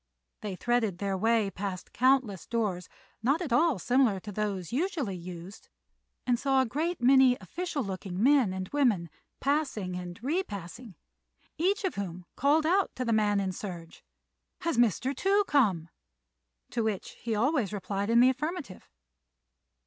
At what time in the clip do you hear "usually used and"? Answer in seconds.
4.73-6.39